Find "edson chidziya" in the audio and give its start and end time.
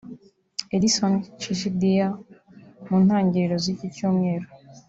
0.75-2.07